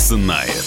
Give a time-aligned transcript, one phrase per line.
[0.00, 0.64] знает.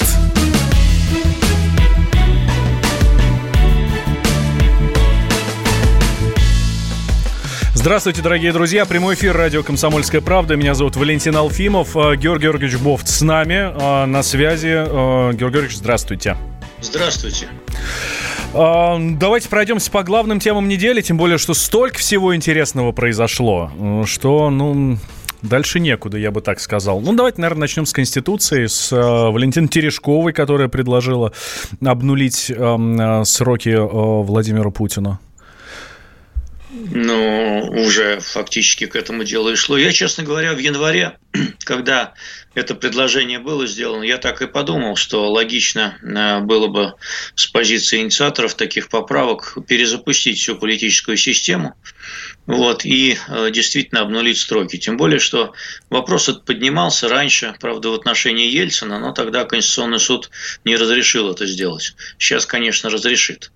[7.74, 8.86] Здравствуйте, дорогие друзья.
[8.86, 10.56] Прямой эфир радио «Комсомольская правда».
[10.56, 11.98] Меня зовут Валентин Алфимов.
[11.98, 14.70] Э, Георгий Георгиевич Бофт с нами э, на связи.
[14.70, 16.38] Э, Георгий Георгиевич, здравствуйте.
[16.80, 17.48] Здравствуйте.
[18.54, 23.72] Давайте пройдемся по главным темам недели, тем более, что столько всего интересного произошло,
[24.06, 24.98] что, ну,
[25.44, 27.02] Дальше некуда, я бы так сказал.
[27.02, 31.34] Ну, давайте, наверное, начнем с Конституции, с э, Валентиной Терешковой, которая предложила
[31.84, 35.20] обнулить э, сроки э, Владимиру Путину.
[36.74, 39.78] Ну, уже фактически к этому делу и шло.
[39.78, 41.18] Я, честно говоря, в январе,
[41.66, 42.14] когда
[42.56, 46.94] это предложение было сделано, я так и подумал, что логично э, было бы
[47.36, 51.76] с позиции инициаторов таких поправок перезапустить всю политическую систему
[52.46, 54.78] вот, и э, действительно обнулить строки.
[54.78, 55.54] Тем более, что
[55.90, 60.30] вопрос этот поднимался раньше, правда, в отношении Ельцина, но тогда Конституционный суд
[60.66, 61.96] не разрешил это сделать.
[62.18, 63.52] Сейчас, конечно, разрешит.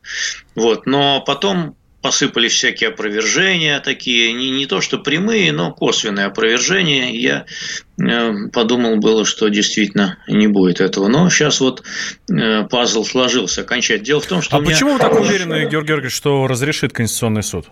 [0.56, 7.12] Вот, но потом посыпались всякие опровержения такие, не, не то что прямые, но косвенные опровержения.
[7.12, 7.46] Я
[8.00, 11.08] э, подумал было, что действительно не будет этого.
[11.08, 11.84] Но сейчас вот
[12.32, 14.06] э, пазл сложился окончательно.
[14.06, 14.56] Дело в том, что...
[14.56, 17.66] А почему вы так уверены, Георгий Георгиевич, что разрешит Конституционный суд?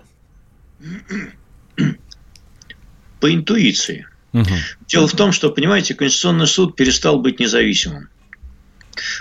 [3.19, 4.07] По интуиции.
[4.33, 4.45] Угу.
[4.87, 8.09] Дело в том, что, понимаете, Конституционный суд перестал быть независимым.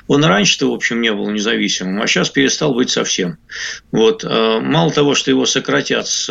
[0.06, 3.38] Он раньше-то, в общем, не был независимым, а сейчас перестал быть совсем.
[3.90, 4.24] Вот.
[4.24, 6.30] Э, мало того, что его сократят с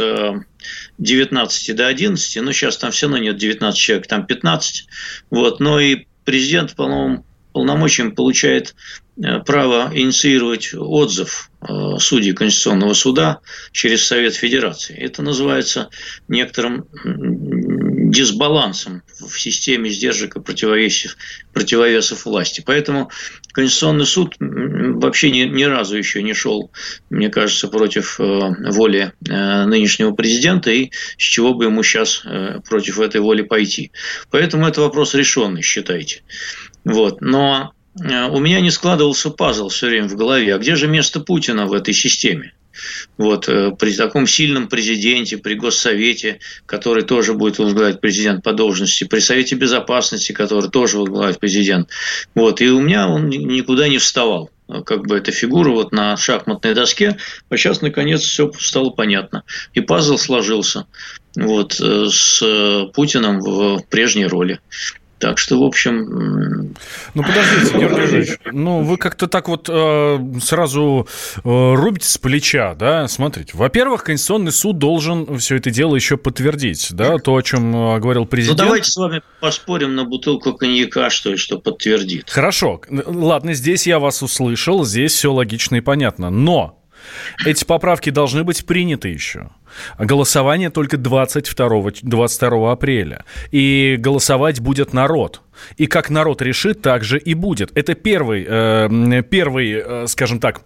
[0.97, 4.87] 19 э, до 11, но сейчас там все равно нет 19 человек, там 15.
[5.29, 5.59] Вот.
[5.59, 8.75] Но и президент по новым полномочиям получает
[9.17, 11.49] э, право инициировать отзыв
[11.97, 13.39] судей Конституционного суда
[13.71, 14.97] через Совет Федерации.
[14.97, 15.87] Это называется
[16.27, 16.85] некоторым
[18.13, 21.17] дисбалансом в системе сдержек и противовесов,
[21.53, 22.63] противовесов власти.
[22.65, 23.09] Поэтому
[23.53, 26.71] Конституционный суд вообще ни, ни разу еще не шел,
[27.09, 28.23] мне кажется, против э,
[28.71, 33.91] воли э, нынешнего президента, и с чего бы ему сейчас э, против этой воли пойти.
[34.31, 36.23] Поэтому это вопрос решенный, считайте.
[36.83, 37.21] Вот.
[37.21, 40.55] Но у меня не складывался пазл все время в голове.
[40.55, 42.53] А где же место Путина в этой системе?
[43.17, 49.03] Вот, э, при таком сильном президенте, при Госсовете, который тоже будет возглавлять президент по должности,
[49.03, 51.89] при Совете Безопасности, который тоже возглавляет президент.
[52.33, 54.49] Вот, и у меня он никуда не вставал
[54.85, 57.17] как бы эта фигура вот на шахматной доске,
[57.49, 59.43] а сейчас наконец все стало понятно.
[59.73, 60.87] И пазл сложился
[61.35, 64.59] вот, э, с Путиным в прежней роли.
[65.19, 66.73] Так что, в общем...
[67.13, 71.07] Ну, подождите, Георгий Георгиевич, ну, вы как-то так вот э, сразу
[71.37, 73.07] э, рубите с плеча, да?
[73.07, 77.99] Смотрите, во-первых, Конституционный суд должен все это дело еще подтвердить, да, то, о чем э,
[77.99, 78.59] говорил президент.
[78.59, 82.29] Ну, давайте с вами поспорим на бутылку коньяка, что ли, что подтвердит.
[82.29, 86.82] Хорошо, ладно, здесь я вас услышал, здесь все логично и понятно, но
[87.45, 89.49] эти поправки должны быть приняты еще.
[89.97, 93.25] Голосование только 22, 22 апреля.
[93.51, 95.41] И голосовать будет народ.
[95.77, 97.75] И как народ решит, так же и будет.
[97.77, 100.61] Это первый, э, первый э, скажем так,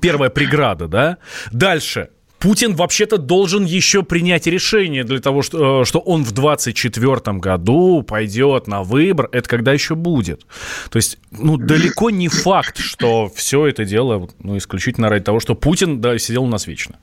[0.00, 1.18] первая преграда, да?
[1.52, 2.10] Дальше.
[2.44, 8.02] Путин вообще-то должен еще принять решение для того, что, э, что он в 2024 году
[8.02, 9.30] пойдет на выбор.
[9.32, 10.44] Это когда еще будет?
[10.90, 15.54] То есть, ну, далеко не факт, что все это дело ну, исключительно ради того, что
[15.54, 16.96] Путин да, сидел у нас вечно.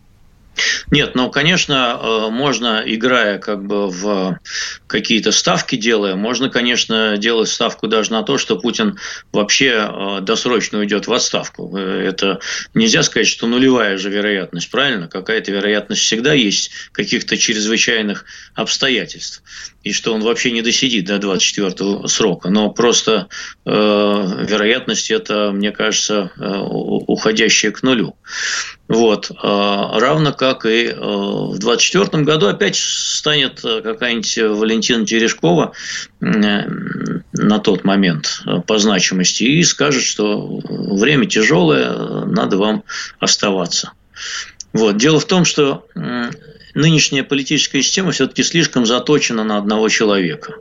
[0.92, 4.40] Нет, ну, конечно, э, можно, играя как бы в
[4.88, 8.98] какие-то ставки делая, можно, конечно, делать ставку даже на то, что Путин
[9.32, 11.76] вообще э, досрочно уйдет в отставку.
[11.78, 12.40] Э, это
[12.74, 15.08] нельзя сказать, что нулевая же вероятность, правильно?
[15.08, 19.44] Какая-то вероятность всегда есть каких-то чрезвычайных обстоятельств.
[19.84, 22.50] И что он вообще не досидит до 24 срока.
[22.50, 23.28] Но просто
[23.66, 28.16] э, вероятность это, мне кажется, э, уходящая к нулю.
[28.92, 29.32] Вот.
[29.42, 35.72] А, равно как и э, в 2024 году опять станет э, какая-нибудь Валентина Терешкова
[36.20, 42.84] э, на тот момент по значимости и скажет, что время тяжелое, надо вам
[43.20, 43.94] оставаться.
[44.74, 44.98] Вот.
[44.98, 45.86] Дело в том, что
[46.74, 50.56] нынешняя политическая система все-таки слишком заточена на одного человека.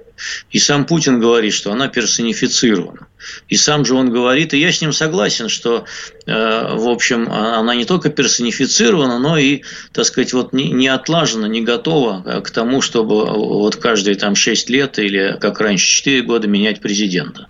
[0.50, 3.06] И сам Путин говорит, что она персонифицирована.
[3.48, 5.84] И сам же он говорит, и я с ним согласен, что,
[6.26, 6.32] э,
[6.74, 9.62] в общем, она не только персонифицирована, но и,
[9.92, 14.70] так сказать, вот не, не отлажена, не готова к тому, чтобы вот каждые там 6
[14.70, 17.46] лет или, как раньше, 4 года менять президента.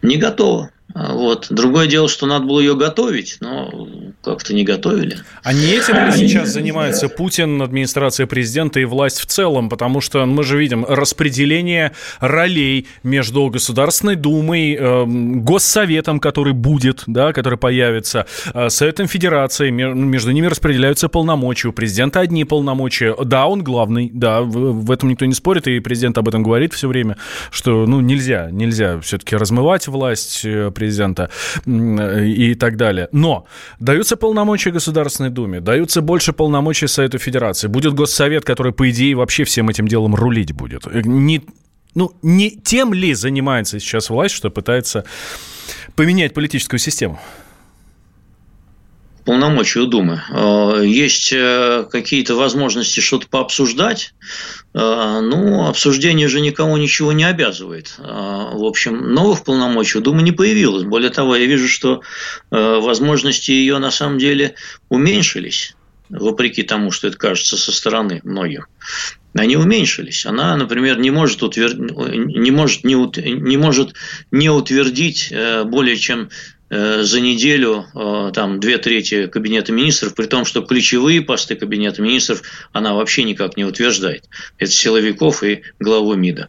[0.00, 0.70] Не готова.
[0.94, 1.46] Вот.
[1.50, 3.88] Другое дело, что надо было ее готовить, но
[4.22, 5.18] как-то не готовили.
[5.42, 9.68] А не этим ли сейчас занимается Путин, администрация президента и власть в целом?
[9.68, 17.32] Потому что мы же видим распределение ролей между Государственной Думой, э, Госсоветом, который будет, да,
[17.32, 21.68] который появится, э, Советом Федерации, между ними распределяются полномочия.
[21.68, 23.14] У президента одни полномочия.
[23.24, 26.74] Да, он главный, да, в, в этом никто не спорит, и президент об этом говорит
[26.74, 27.16] все время,
[27.50, 31.28] что, ну, нельзя, нельзя все-таки размывать власть э, президента
[31.66, 33.08] и так далее.
[33.12, 33.44] Но
[33.80, 37.68] даются полномочия Государственной Думе, даются больше полномочий Совету Федерации.
[37.68, 40.86] Будет Госсовет, который, по идее, вообще всем этим делом рулить будет.
[40.86, 41.40] Э, не,
[41.94, 45.04] ну, не тем ли занимается сейчас власть, что пытается
[45.94, 47.18] поменять политическую систему?
[49.24, 50.22] Полномочий у Думы.
[50.30, 54.14] Э, есть э, какие-то возможности что-то пообсуждать.
[54.74, 57.94] Э, ну, обсуждение же никому ничего не обязывает.
[57.98, 60.84] В общем, новых полномочий у Думы не появилось.
[60.84, 62.02] Более того, я вижу, что
[62.50, 64.54] возможности ее на самом деле
[64.88, 65.74] уменьшились
[66.08, 68.66] вопреки тому, что это кажется со стороны многим,
[69.34, 70.26] они уменьшились.
[70.26, 71.74] Она, например, не может, утвер...
[71.74, 73.94] не может, не, не, может
[74.30, 75.32] не утвердить
[75.64, 76.28] более чем
[76.72, 82.42] за неделю э, там две трети кабинета министров, при том, что ключевые посты кабинета министров
[82.72, 84.24] она вообще никак не утверждает.
[84.56, 86.48] Это силовиков и главу МИДа.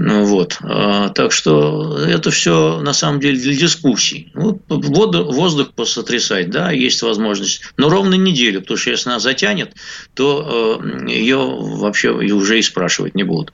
[0.00, 0.58] Ну вот.
[0.62, 4.30] А, так что это все на самом деле для дискуссий.
[4.32, 7.62] Воду, воздух посотрясать, да, есть возможность.
[7.76, 9.72] Но ровно неделю, потому что если она затянет,
[10.14, 13.52] то э, ее вообще уже и спрашивать не будут.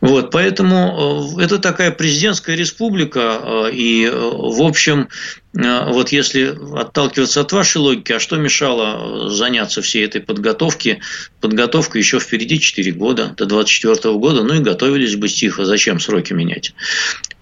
[0.00, 5.08] Вот, поэтому это такая президентская республика, и, в общем,
[5.54, 11.00] вот если отталкиваться от вашей логики, а что мешало заняться всей этой подготовки?
[11.40, 16.34] Подготовка еще впереди 4 года, до 2024 года, ну и готовились бы тихо, зачем сроки
[16.34, 16.74] менять?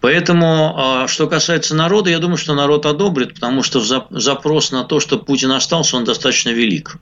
[0.00, 3.80] Поэтому, а, что касается народа, я думаю, что народ одобрит, потому что
[4.10, 6.98] запрос на то, что Путин остался, он достаточно велик.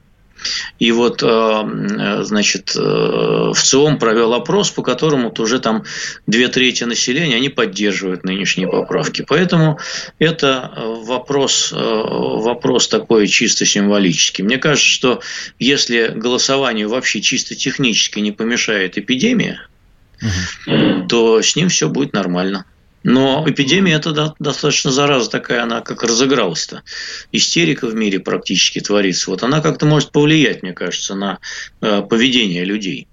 [0.79, 5.85] И вот, э, значит, э, в ЦИОМ провел опрос, по которому вот уже там
[6.27, 9.25] две трети населения, они поддерживают нынешние поправки.
[9.27, 9.79] Поэтому
[10.19, 14.45] это э, вопрос, вопрос такой чисто символический.
[14.45, 15.21] Мне кажется, что
[15.59, 19.67] если голосованию вообще чисто технически не помешает эпидемия,
[20.21, 21.07] угу.
[21.09, 22.67] то с ним все будет нормально.
[23.05, 26.83] Но эпидемия это достаточно зараза такая, она как разыгралась-то.
[27.33, 29.31] Истерика в мире практически творится.
[29.31, 31.39] Вот она как-то может повлиять, мне кажется, на
[31.83, 33.07] э, поведение людей.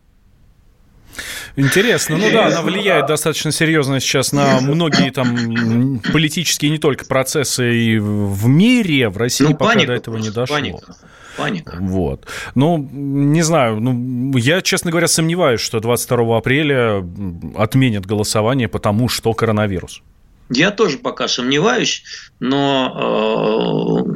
[1.58, 2.18] Интересно.
[2.18, 8.00] Ну да, она влияет достаточно серьезно сейчас на многие там политические не только процессы и
[8.00, 10.56] в мире, в России ну, пока до этого не дошло.
[10.56, 10.96] Паника.
[11.38, 11.78] Паника.
[11.80, 12.28] Вот.
[12.56, 17.04] Ну, не знаю, ну, я, честно говоря, сомневаюсь, что 22 апреля
[17.56, 20.02] отменят голосование, потому что коронавирус.
[20.50, 22.04] Я тоже пока сомневаюсь,
[22.40, 24.12] но э,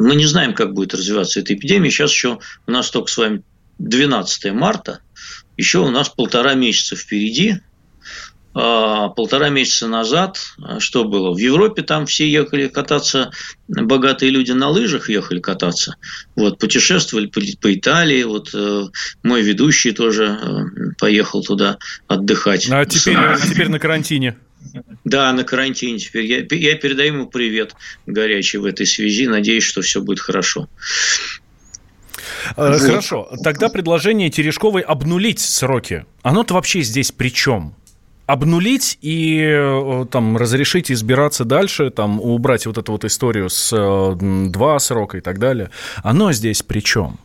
[0.00, 1.90] мы не знаем, как будет развиваться эта эпидемия.
[1.90, 3.42] Сейчас еще у нас только с вами
[3.78, 5.00] 12 марта,
[5.56, 7.56] еще у нас полтора месяца впереди.
[8.52, 11.32] А, полтора месяца назад, а, что было?
[11.32, 13.30] В Европе там все ехали кататься,
[13.68, 15.96] богатые люди на лыжах ехали кататься,
[16.34, 18.82] вот, путешествовали по, по Италии, вот э,
[19.22, 20.64] мой ведущий тоже э,
[20.98, 22.68] поехал туда отдыхать.
[22.70, 23.16] А теперь,
[23.48, 24.36] теперь на карантине.
[25.04, 26.26] Да, на карантине теперь.
[26.26, 27.74] Я, я передаю ему привет
[28.06, 29.26] горячий в этой связи.
[29.26, 30.68] Надеюсь, что все будет хорошо.
[32.56, 33.30] Э, хорошо.
[33.42, 36.04] Тогда предложение Терешковой обнулить сроки.
[36.22, 37.74] Оно-то вообще здесь при чем?
[38.32, 44.48] Обнулить и э, там разрешить избираться дальше, там убрать вот эту вот историю с э,
[44.50, 45.70] два срока и так далее,
[46.02, 47.18] оно здесь при чем?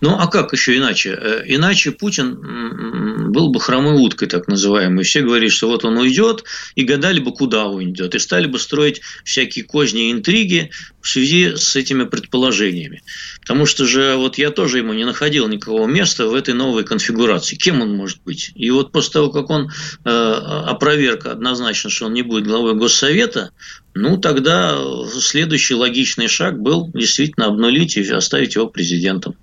[0.00, 1.18] Ну, а как еще иначе?
[1.18, 5.04] Э, иначе Путин был бы хромой уткой, так называемый.
[5.04, 9.00] Все говорили, что вот он уйдет, и гадали бы, куда уйдет, и стали бы строить
[9.24, 13.02] всякие козни и интриги в связи с этими предположениями.
[13.40, 17.56] Потому что же вот я тоже ему не находил никакого места в этой новой конфигурации.
[17.56, 18.52] Кем он может быть?
[18.54, 19.70] И вот после того, как он
[20.04, 23.52] э, опроверг однозначно, что он не будет главой Госсовета,
[23.96, 24.76] ну, тогда
[25.08, 29.36] следующий логичный шаг был действительно обнулить и оставить его президентом.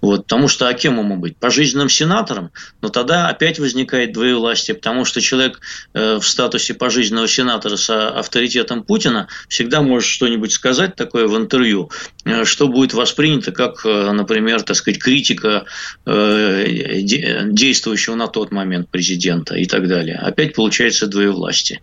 [0.00, 1.36] Вот, потому что а кем ему быть?
[1.36, 2.50] Пожизненным сенатором?
[2.82, 5.60] Но тогда опять возникает двоевластие, потому что человек
[5.92, 11.90] э, в статусе пожизненного сенатора с авторитетом Путина всегда может что-нибудь сказать такое в интервью,
[12.24, 15.66] э, что будет воспринято как, э, например, так сказать, критика
[16.04, 17.00] э,
[17.44, 20.16] действующего на тот момент президента и так далее.
[20.16, 21.80] Опять получается двоевластие.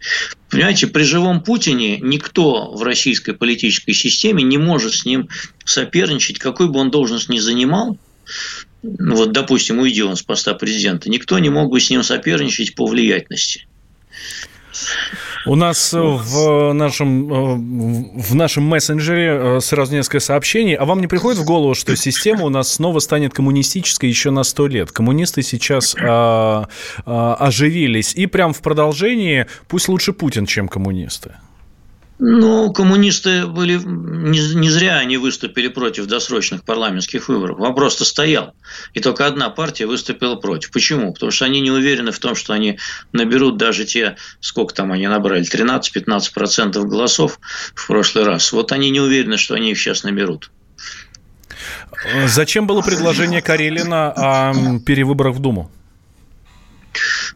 [0.51, 5.29] Понимаете, при живом Путине никто в российской политической системе не может с ним
[5.63, 7.97] соперничать, какой бы он должность ни занимал.
[8.83, 12.75] Ну, вот, допустим, уйди он с поста президента, никто не мог бы с ним соперничать
[12.75, 13.65] по влиятельности.
[15.45, 20.75] У нас в нашем, в нашем мессенджере сразу несколько сообщений.
[20.75, 24.43] А вам не приходит в голову, что система у нас снова станет коммунистической еще на
[24.43, 24.91] сто лет?
[24.91, 26.67] Коммунисты сейчас а,
[27.05, 28.13] а, оживились.
[28.15, 31.35] И прям в продолжении пусть лучше Путин, чем коммунисты.
[32.23, 37.57] Ну, коммунисты были не, не зря они выступили против досрочных парламентских выборов.
[37.57, 38.53] Вопрос-то стоял.
[38.93, 40.69] И только одна партия выступила против.
[40.69, 41.13] Почему?
[41.13, 42.77] Потому что они не уверены в том, что они
[43.11, 47.39] наберут даже те, сколько там они набрали, 13-15% голосов
[47.73, 48.51] в прошлый раз.
[48.51, 50.51] Вот они не уверены, что они их сейчас наберут.
[52.27, 55.71] Зачем было предложение Карелина о перевыборах в Думу?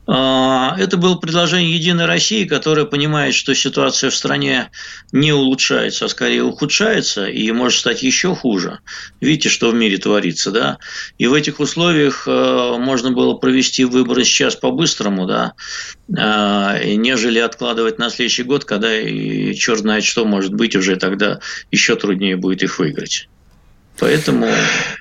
[0.08, 4.70] А, это было предложение Единой России, которая понимает, что ситуация в стране
[5.12, 8.80] не улучшается, а скорее ухудшается и может стать еще хуже.
[9.22, 10.78] Видите, что в мире творится, да?
[11.18, 15.54] И в этих условиях э, можно было провести выборы сейчас по-быстрому, да,
[16.10, 21.40] э, нежели откладывать на следующий год, когда и черт знает что может быть, уже тогда
[21.72, 23.28] еще труднее будет их выиграть.
[23.98, 24.48] Поэтому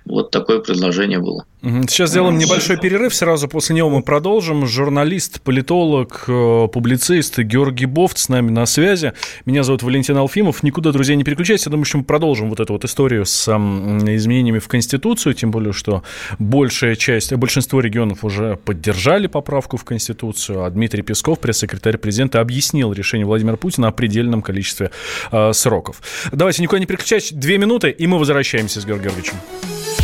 [0.04, 1.46] вот такое предложение было.
[1.64, 4.66] Сейчас сделаем небольшой перерыв, сразу после него мы продолжим.
[4.66, 9.14] Журналист, политолог, э, публицист Георгий Бофт с нами на связи.
[9.46, 10.62] Меня зовут Валентин Алфимов.
[10.62, 11.64] Никуда, друзья, не переключайтесь.
[11.64, 15.72] Я думаю, что мы продолжим вот эту вот историю с изменениями в Конституцию, тем более,
[15.72, 16.02] что
[16.38, 22.92] большая часть, большинство регионов уже поддержали поправку в Конституцию, а Дмитрий Песков, пресс-секретарь президента, объяснил
[22.92, 24.90] решение Владимира Путина о предельном количестве
[25.32, 26.02] э, сроков.
[26.30, 27.32] Давайте никуда не переключайтесь.
[27.32, 30.03] Две минуты, и мы возвращаемся с Георгием Георгиевичем.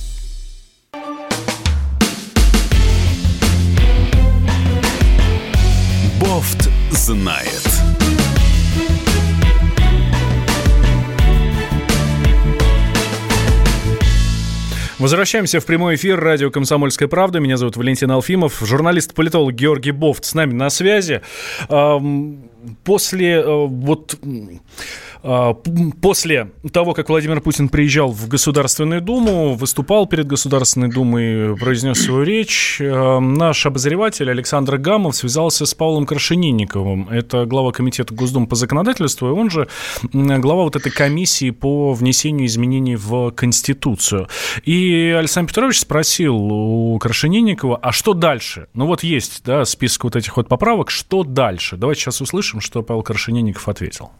[6.31, 7.61] Бофт знает.
[14.97, 17.41] Возвращаемся в прямой эфир радио «Комсомольская правда».
[17.41, 18.61] Меня зовут Валентин Алфимов.
[18.61, 21.21] Журналист-политолог Георгий Бофт с нами на связи.
[22.85, 24.17] После э, вот
[25.21, 32.23] после того, как Владимир Путин приезжал в Государственную Думу, выступал перед Государственной Думой, произнес свою
[32.23, 37.09] речь, э, наш обозреватель Александр Гамов связался с Павлом Крашенинниковым.
[37.09, 39.67] Это глава Комитета Госдумы по законодательству, и он же
[40.11, 44.27] глава вот этой комиссии по внесению изменений в Конституцию.
[44.63, 48.67] И Александр Петрович спросил у Крашенинникова, а что дальше?
[48.73, 51.77] Ну вот есть да, список вот этих вот поправок, что дальше?
[51.77, 54.11] Давайте сейчас услышим, что Павел Крашенинников ответил.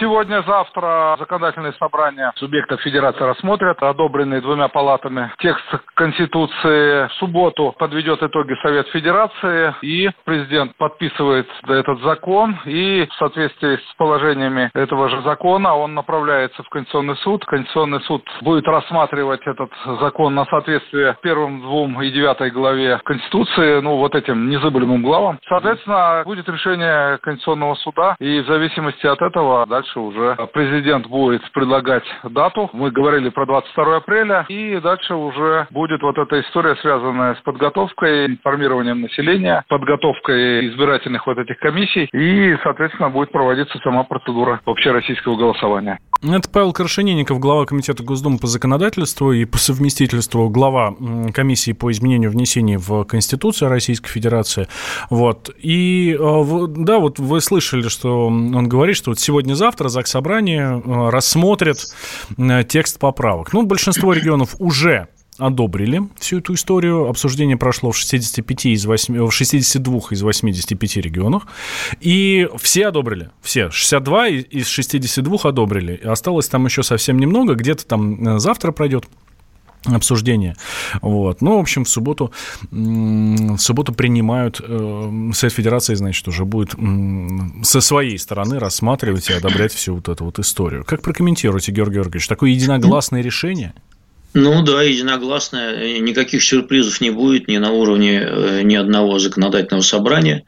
[0.00, 5.64] Сегодня-завтра законодательные собрания субъектов Федерации рассмотрят, одобренный двумя палатами текст
[5.94, 7.08] Конституции.
[7.08, 13.94] В субботу подведет итоги Совет Федерации, и президент подписывает этот закон, и в соответствии с
[13.96, 17.44] положениями этого же закона он направляется в Конституционный суд.
[17.46, 23.96] Конституционный суд будет рассматривать этот закон на соответствие первым двум и девятой главе Конституции, ну,
[23.96, 25.40] вот этим незабываемым главам.
[25.48, 31.42] Соответственно, будет решение Конституционного суда, и в зависимости от этого дальше дальше уже президент будет
[31.52, 32.68] предлагать дату.
[32.72, 38.26] Мы говорили про 22 апреля, и дальше уже будет вот эта история, связанная с подготовкой,
[38.26, 45.98] информированием населения, подготовкой избирательных вот этих комиссий, и, соответственно, будет проводиться сама процедура общероссийского голосования.
[46.20, 50.96] Это Павел Крашенинников, глава Комитета Госдумы по законодательству и по совместительству глава
[51.32, 54.66] комиссии по изменению внесений в Конституцию Российской Федерации.
[55.10, 55.50] Вот.
[55.58, 61.10] И э, да, вот вы слышали, что он говорит, что вот сегодня-завтра ЗАГС Собрание э,
[61.10, 61.84] рассмотрит
[62.36, 63.52] э, текст поправок.
[63.52, 65.06] Ну, большинство регионов уже
[65.38, 67.08] одобрили всю эту историю.
[67.08, 71.46] Обсуждение прошло в 65 из 8, в 62 из 85 регионах.
[72.00, 73.30] И все одобрили.
[73.40, 73.70] Все.
[73.70, 75.96] 62 из 62 одобрили.
[76.04, 77.54] Осталось там еще совсем немного.
[77.54, 79.06] Где-то там э, завтра пройдет
[79.84, 80.56] обсуждение.
[81.02, 81.40] Вот.
[81.40, 82.32] Ну, в общем, в субботу,
[82.70, 86.74] в субботу принимают, э, Совет Федерации, значит, уже будет
[87.62, 90.84] со своей стороны рассматривать и одобрять всю вот эту вот историю.
[90.84, 93.72] Как прокомментируете, Георгий Георгиевич, такое единогласное решение–
[94.34, 95.98] ну да, единогласно.
[96.00, 100.44] Никаких сюрпризов не будет ни на уровне э, ни одного законодательного собрания.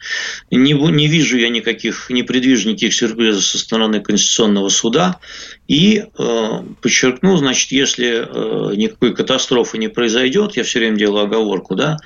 [0.50, 5.18] Не, не вижу я никаких, не предвижу никаких сюрпризов со стороны Конституционного суда.
[5.66, 11.74] И э, подчеркну, значит, если э, никакой катастрофы не произойдет, я все время делаю оговорку,
[11.74, 11.96] да,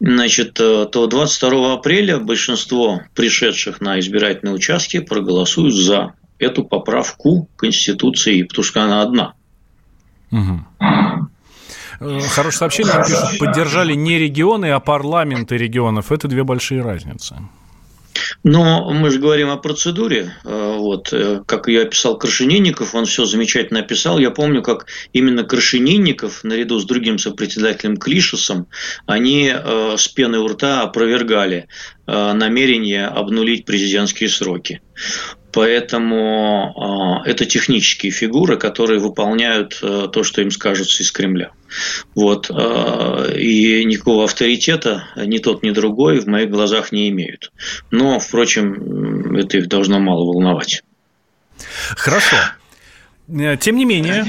[0.00, 8.42] значит, э, то 22 апреля большинство пришедших на избирательные участки проголосуют за эту поправку Конституции,
[8.42, 9.34] потому что она одна.
[10.32, 11.28] Угу.
[12.00, 13.38] Хорошее сообщение пишут.
[13.38, 16.10] Поддержали не регионы, а парламенты регионов.
[16.10, 17.36] Это две большие разницы.
[18.44, 20.34] Но мы же говорим о процедуре.
[20.44, 24.18] Э, вот, э, как я описал Крашенинников, он все замечательно описал.
[24.18, 28.66] Я помню, как именно Крашенинников, наряду с другим сопредседателем Клишесом,
[29.06, 29.52] они
[29.96, 31.68] с пены у рта опровергали
[32.06, 34.80] намерение обнулить президентские сроки.
[35.52, 41.50] Поэтому э, это технические фигуры, которые выполняют э, то, что им скажется из Кремля.
[42.14, 47.52] Вот, э, и никакого авторитета ни тот, ни другой в моих глазах не имеют.
[47.90, 50.82] Но, впрочем, это их должно мало волновать.
[51.96, 52.36] Хорошо.
[53.28, 54.24] Э, тем не менее,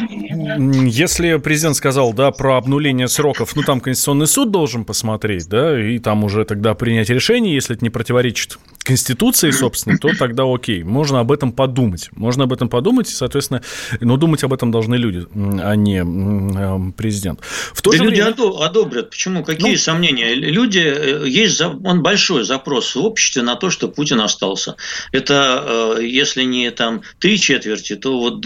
[0.90, 6.00] если президент сказал, да, про обнуление сроков, ну, там Конституционный суд должен посмотреть, да, и
[6.00, 11.20] там уже тогда принять решение, если это не противоречит Конституции, собственно, то тогда окей, можно
[11.20, 12.10] об этом подумать.
[12.14, 13.62] Можно об этом подумать, и, соответственно,
[14.00, 15.26] но думать об этом должны люди,
[15.62, 17.42] а не э, президент.
[17.74, 18.66] В то да же люди время...
[18.66, 19.10] одобрят.
[19.10, 19.44] Почему?
[19.44, 19.78] Какие ну...
[19.78, 20.34] сомнения?
[20.36, 24.76] Люди, э, есть он большой запрос в обществе на то, что Путин остался.
[25.12, 28.46] Это, если не там три четверти, то вот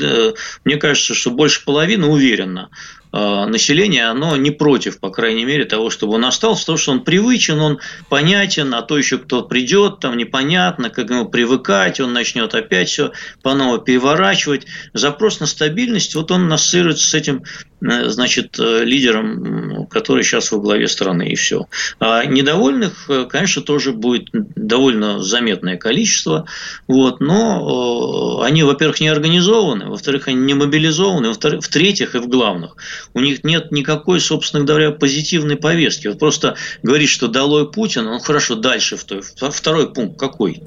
[0.64, 5.90] мне кажется, что больше половины уверенно Э, население, оно не против, по крайней мере, того,
[5.90, 10.18] чтобы он остался, потому что он привычен, он понятен, а то еще кто придет, там
[10.18, 13.12] непонятно, как ему привыкать, он начнет опять все
[13.42, 14.68] по новому переворачивать.
[14.94, 17.44] Запрос на стабильность, вот он ассоциируется с этим
[17.77, 21.68] э, значит, э, лидером, который сейчас во главе страны, и все.
[22.00, 26.46] А недовольных, конечно, тоже будет довольно заметное количество,
[26.88, 32.76] вот, но они, во-первых, не организованы, во-вторых, они не мобилизованы, в-третьих и в главных,
[33.14, 36.08] у них нет никакой, собственно говоря, позитивной повестки.
[36.08, 40.64] Вот просто говорит, что долой Путин, ну хорошо, дальше второй пункт какой?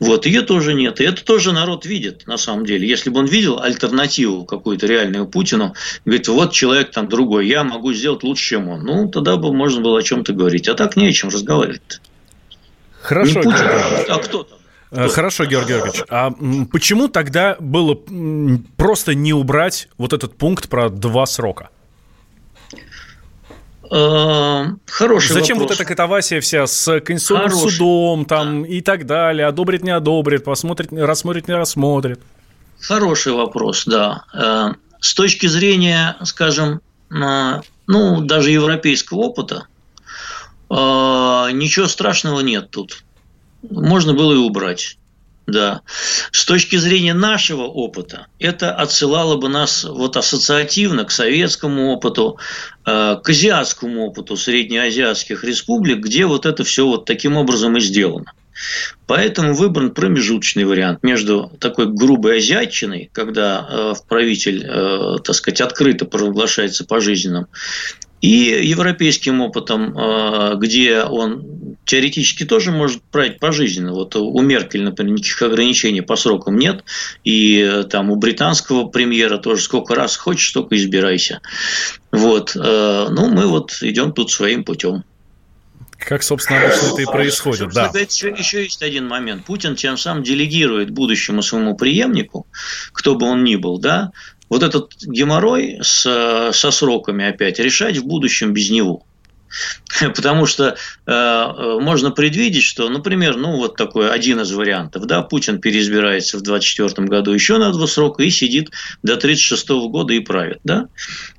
[0.00, 1.00] Вот, ее тоже нет.
[1.00, 2.88] И это тоже народ видит, на самом деле.
[2.88, 5.74] Если бы он видел альтернативу какую-то реальную Путину,
[6.04, 8.84] говорит, вот человек там другой, я могу сделать лучше, чем он.
[8.84, 10.68] Ну, тогда бы можно было о чем-то говорить.
[10.68, 12.00] А так не о чем разговаривать.
[13.00, 13.38] Хорошо.
[13.38, 13.66] Не Путин,
[14.08, 14.58] а кто там?
[14.90, 16.02] Э, хорошо, Георгий Георгиевич.
[16.08, 16.30] А
[16.70, 17.98] почему тогда было
[18.76, 21.70] просто не убрать вот этот пункт про два срока?
[23.90, 25.78] Э, хороший Зачем вопрос.
[25.78, 27.72] вот эта катавасия вся с Конституционным Хороший.
[27.72, 28.68] судом там, да.
[28.68, 29.46] и так далее?
[29.46, 32.20] Одобрит, не одобрит, посмотрит, рассмотрит, не рассмотрит?
[32.80, 34.24] Хороший вопрос, да.
[34.34, 36.80] Э, с точки зрения, скажем,
[37.86, 39.66] ну, даже европейского опыта,
[40.70, 43.04] ничего страшного нет тут
[43.70, 44.98] можно было и убрать.
[45.46, 45.82] Да.
[46.32, 52.38] С точки зрения нашего опыта, это отсылало бы нас вот ассоциативно к советскому опыту,
[52.86, 58.32] э, к азиатскому опыту среднеазиатских республик, где вот это все вот таким образом и сделано.
[59.06, 66.06] Поэтому выбран промежуточный вариант между такой грубой азиатчиной, когда э, правитель, э, так сказать, открыто
[66.06, 67.48] провозглашается пожизненным,
[68.22, 73.92] и европейским опытом, где он теоретически тоже может править пожизненно.
[73.92, 76.84] Вот у Меркель, например, никаких ограничений по срокам нет,
[77.24, 81.40] и э, там у британского премьера тоже сколько раз хочешь, столько избирайся.
[82.12, 82.56] Вот.
[82.56, 85.04] Э, ну, мы вот идем тут своим путем.
[85.98, 87.90] Как, собственно, обычно это и происходит, да.
[87.94, 89.44] Еще, еще есть один момент.
[89.44, 92.46] Путин тем самым делегирует будущему своему преемнику,
[92.92, 94.12] кто бы он ни был, да,
[94.50, 99.04] вот этот геморрой с, со сроками опять решать в будущем без него.
[100.00, 105.60] Потому что э, можно предвидеть, что, например, ну вот такой один из вариантов, да, Путин
[105.60, 108.70] переизбирается в 2024 году еще на два срока и сидит
[109.02, 110.88] до 1936 года и правит, да.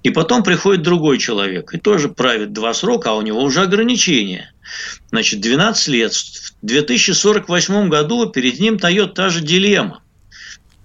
[0.03, 4.53] И потом приходит другой человек и тоже правит два срока, а у него уже ограничения.
[5.09, 6.13] Значит, 12 лет.
[6.13, 10.01] В 2048 году перед ним дает та же дилемма.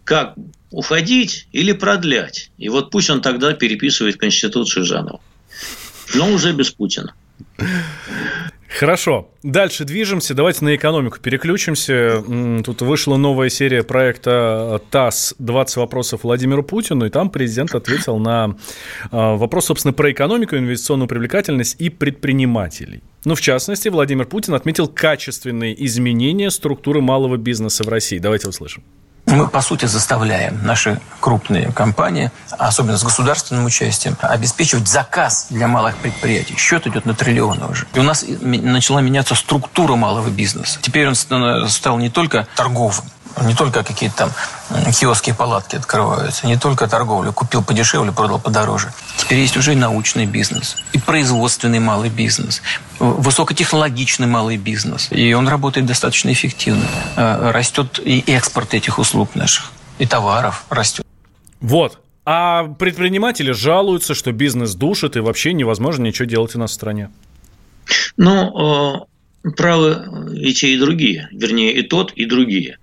[0.05, 0.35] Как
[0.71, 2.51] уходить или продлять.
[2.59, 5.21] И вот пусть он тогда переписывает Конституцию заново.
[6.15, 7.15] Но уже без Путина.
[8.79, 9.29] Хорошо.
[9.43, 10.33] Дальше движемся.
[10.33, 12.23] Давайте на экономику переключимся.
[12.65, 18.57] Тут вышла новая серия проекта ТАСС «20 вопросов Владимиру Путину», и там президент ответил на
[19.11, 23.03] а, вопрос, собственно, про экономику, инвестиционную привлекательность и предпринимателей.
[23.25, 28.19] Ну, в частности, Владимир Путин отметил качественные изменения структуры малого бизнеса в России.
[28.19, 28.85] Давайте услышим.
[29.31, 35.97] Мы, по сути, заставляем наши крупные компании, особенно с государственным участием, обеспечивать заказ для малых
[35.97, 36.57] предприятий.
[36.57, 37.87] Счет идет на триллионы уже.
[37.95, 40.79] И у нас начала меняться структура малого бизнеса.
[40.83, 43.05] Теперь он стал не только торговым,
[43.43, 44.17] Не только какие-то
[44.69, 47.33] там киоски и палатки открываются, не только торговля.
[47.33, 48.93] Купил подешевле, продал подороже.
[49.17, 52.63] Теперь есть уже и научный бизнес, и производственный малый бизнес,
[52.99, 55.09] высокотехнологичный малый бизнес.
[55.11, 56.85] И он работает достаточно эффективно.
[57.17, 61.07] Э, растет и экспорт этих услуг наших, и товаров растет.
[61.61, 61.99] Вот.
[62.25, 67.11] А предприниматели жалуются, что бизнес душит и вообще невозможно ничего делать у нас в стране.
[68.17, 69.09] Ну,
[69.57, 71.29] правы и те, и другие.
[71.33, 72.79] Вернее, и тот, и другие.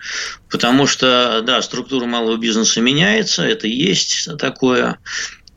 [0.49, 4.99] Потому что, да, структура малого бизнеса меняется, это есть такое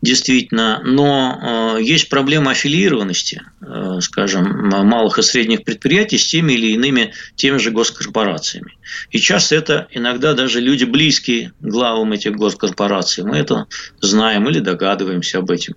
[0.03, 6.73] действительно, но э, есть проблема аффилированности, э, скажем, малых и средних предприятий с теми или
[6.73, 8.79] иными теми же госкорпорациями.
[9.11, 13.25] И часто это иногда даже люди близкие главам этих госкорпораций.
[13.25, 13.67] Мы это
[14.01, 15.77] знаем или догадываемся об этом.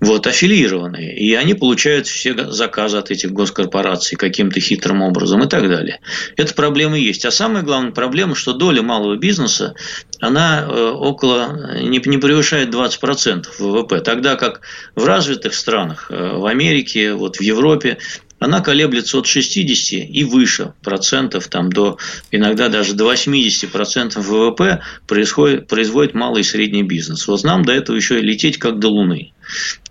[0.00, 1.16] Вот, аффилированные.
[1.16, 6.00] И они получают все заказы от этих госкорпораций каким-то хитрым образом и так далее.
[6.36, 7.24] Эта проблема есть.
[7.24, 9.74] А самая главная проблема, что доля малого бизнеса,
[10.20, 14.00] она э, около, не, превышает 20% ВВП.
[14.00, 14.60] Тогда как
[14.94, 17.98] в развитых странах, э, в Америке, вот в Европе,
[18.38, 21.98] она колеблется от 60 и выше процентов, там, до,
[22.30, 27.26] иногда даже до 80 процентов ВВП происходит, производит малый и средний бизнес.
[27.26, 29.32] Вот нам до этого еще лететь как до Луны.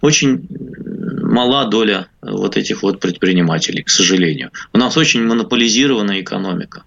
[0.02, 0.48] Очень
[1.34, 4.52] мала доля вот этих вот предпринимателей, к сожалению.
[4.72, 6.84] У нас очень монополизированная экономика.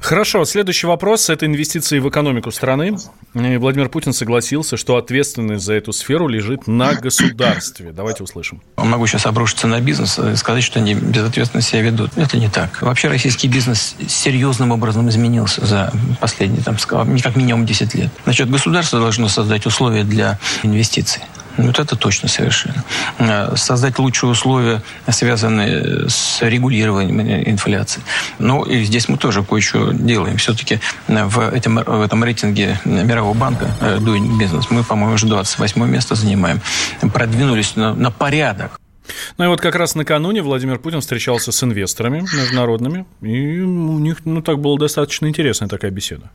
[0.00, 2.96] Хорошо, следующий вопрос– это инвестиции в экономику страны.
[3.34, 7.92] И Владимир Путин согласился, что ответственность за эту сферу лежит на государстве.
[7.92, 8.62] Давайте услышим.
[8.76, 12.10] Могу сейчас обрушиться на бизнес и сказать, что они безответственно себя ведут.
[12.16, 12.80] Это не так.
[12.82, 16.76] Вообще российский бизнес серьезным образом изменился за последние, там,
[17.22, 18.10] как минимум 10 лет.
[18.24, 21.22] Значит, государство должно создать условия для инвестиций.
[21.56, 22.84] Вот это точно совершенно.
[23.18, 28.02] Э, создать лучшие условия, связанные с регулированием инфляции.
[28.38, 30.36] Ну, и здесь мы тоже кое-что делаем.
[30.36, 35.84] Все-таки в этом, в этом рейтинге Мирового банка э, Doing Business мы, по-моему, уже 28
[35.86, 36.60] место занимаем.
[37.12, 38.80] Продвинулись на, на порядок.
[39.38, 44.24] Ну и вот как раз накануне Владимир Путин встречался с инвесторами международными, и у них,
[44.24, 46.30] ну, так была достаточно интересная такая беседа.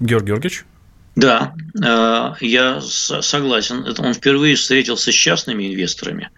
[0.00, 0.64] Георгий Георгиевич?
[1.18, 1.52] Да,
[1.82, 3.84] э, я согласен.
[3.98, 6.30] Он впервые встретился с частными инвесторами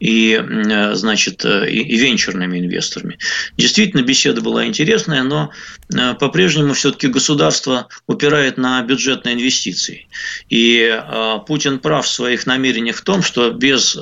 [0.00, 3.18] и, э, значит, э, и венчурными инвесторами.
[3.58, 5.50] Действительно, беседа была интересная, но
[6.18, 10.06] по-прежнему все-таки государство упирает на бюджетные инвестиции.
[10.48, 10.98] И
[11.46, 13.92] Путин прав в своих намерениях в том, что без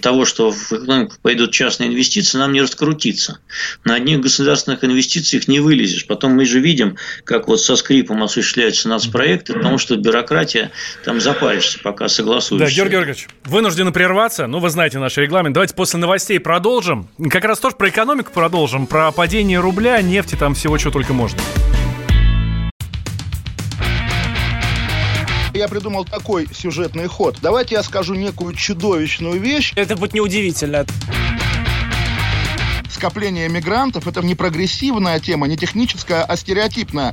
[0.00, 3.40] того, что в экономику пойдут частные инвестиции, нам не раскрутиться.
[3.82, 6.06] На одних государственных инвестициях не вылезешь.
[6.06, 10.72] Потом мы же видим, как вот со скрипом осуществляются нацпроекты, потому что бюрократия,
[11.06, 12.68] там запаришься, пока согласуешься.
[12.68, 15.54] Да, Георгий Георгиевич, вынуждены прерваться, ну, вы знаете наш регламент.
[15.54, 17.08] Давайте после новостей продолжим.
[17.30, 21.40] Как раз тоже про экономику продолжим, про падение рубля, нефти, там всего, чего только можно.
[25.54, 27.38] я придумал такой сюжетный ход.
[27.40, 29.72] Давайте я скажу некую чудовищную вещь.
[29.76, 30.84] Это будет неудивительно.
[32.90, 37.12] Скопление мигрантов– это не прогрессивная тема, не техническая, а стереотипная.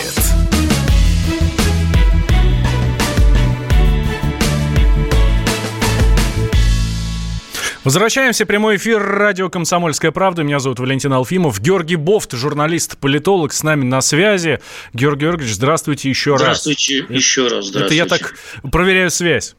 [7.83, 8.45] Возвращаемся.
[8.45, 10.43] Прямой эфир радио «Комсомольская правда».
[10.43, 11.59] Меня зовут Валентин Алфимов.
[11.59, 14.59] Георгий Бофт, журналист, политолог, с нами на связи.
[14.93, 17.05] Георгий Георгиевич, здравствуйте еще здравствуйте, раз.
[17.07, 17.65] Здравствуйте еще раз.
[17.65, 17.85] Здравствуйте.
[17.85, 18.35] Это я так
[18.71, 19.55] проверяю связь.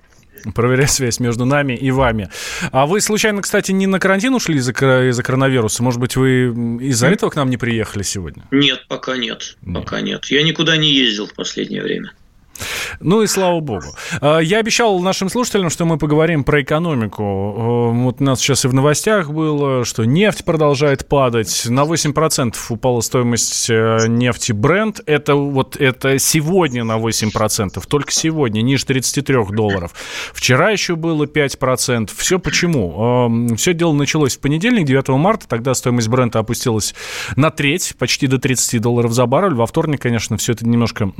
[0.54, 2.30] Проверяю связь между нами и вами.
[2.70, 5.82] А вы, случайно, кстати, не на карантин ушли из-за, из коронавируса?
[5.82, 8.44] Может быть, вы из-за этого к нам не приехали сегодня?
[8.52, 9.56] Нет, пока нет.
[9.74, 10.26] Пока нет.
[10.26, 12.12] Я никуда не ездил в последнее время.
[13.00, 13.86] Ну и слава богу.
[14.20, 17.92] А, я обещал нашим слушателям, что мы поговорим про экономику.
[17.92, 21.64] Вот у нас сейчас и в новостях было, что нефть продолжает падать.
[21.66, 25.02] На 8% упала стоимость э, нефти Brent.
[25.06, 27.82] Это вот это сегодня на 8%.
[27.88, 29.92] Только сегодня, ниже 33 долларов.
[30.32, 32.10] Вчера еще было 5%.
[32.16, 32.94] Все почему?
[32.98, 35.48] А, Все дело началось в понедельник, 9 марта.
[35.48, 36.94] Тогда стоимость Брента опустилась
[37.36, 39.54] на треть, почти до 30 долларов за баррель.
[39.54, 41.12] Во вторник, конечно, все это немножко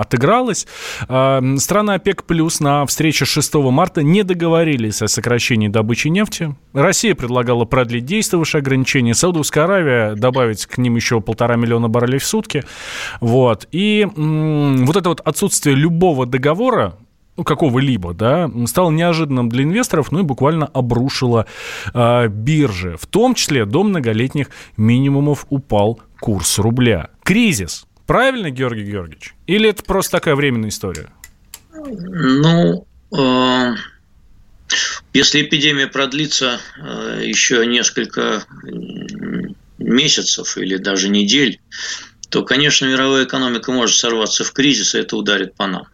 [0.00, 0.66] отыграло поменялось.
[1.08, 6.54] А, страны ОПЕК плюс на встрече 6 марта не договорились о сокращении добычи нефти.
[6.72, 9.14] Россия предлагала продлить действующие ограничения.
[9.14, 12.64] Саудовская Аравия добавить к ним еще полтора миллиона баррелей в сутки.
[13.20, 13.68] Вот.
[13.72, 16.94] И вот это вот отсутствие любого договора
[17.36, 21.46] ну, какого-либо, да, стало неожиданным для инвесторов, ну и буквально обрушило
[21.94, 22.98] э, биржи.
[23.00, 27.08] В том числе до многолетних минимумов упал курс рубля.
[27.22, 27.86] Кризис.
[28.12, 29.32] Правильно, Георгий Георгиевич?
[29.46, 31.08] Или это просто такая временная история?
[31.72, 33.74] Ну, э,
[35.14, 38.44] если эпидемия продлится э, еще несколько
[39.78, 41.58] месяцев или даже недель,
[42.28, 45.86] то, конечно, мировая экономика может сорваться в кризис, и это ударит по нам.